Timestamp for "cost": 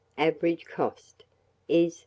0.65-1.25